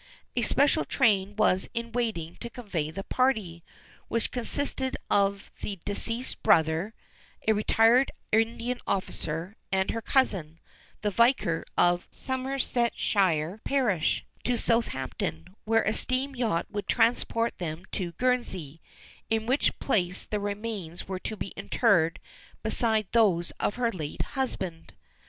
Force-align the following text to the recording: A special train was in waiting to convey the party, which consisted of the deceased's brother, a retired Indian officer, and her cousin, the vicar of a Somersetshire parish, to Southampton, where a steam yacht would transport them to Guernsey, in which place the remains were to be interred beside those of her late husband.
A 0.35 0.41
special 0.41 0.83
train 0.83 1.35
was 1.35 1.69
in 1.75 1.91
waiting 1.91 2.35
to 2.37 2.49
convey 2.49 2.89
the 2.89 3.03
party, 3.03 3.63
which 4.07 4.31
consisted 4.31 4.97
of 5.11 5.51
the 5.61 5.79
deceased's 5.85 6.33
brother, 6.33 6.95
a 7.47 7.53
retired 7.53 8.09
Indian 8.31 8.79
officer, 8.87 9.55
and 9.71 9.91
her 9.91 10.01
cousin, 10.01 10.59
the 11.03 11.11
vicar 11.11 11.63
of 11.77 11.99
a 12.01 12.15
Somersetshire 12.15 13.59
parish, 13.63 14.25
to 14.43 14.57
Southampton, 14.57 15.55
where 15.65 15.83
a 15.83 15.93
steam 15.93 16.35
yacht 16.35 16.65
would 16.71 16.87
transport 16.87 17.59
them 17.59 17.85
to 17.91 18.13
Guernsey, 18.13 18.81
in 19.29 19.45
which 19.45 19.77
place 19.77 20.25
the 20.25 20.39
remains 20.39 21.07
were 21.07 21.19
to 21.19 21.37
be 21.37 21.49
interred 21.55 22.19
beside 22.63 23.05
those 23.11 23.51
of 23.59 23.75
her 23.75 23.91
late 23.91 24.23
husband. 24.23 24.93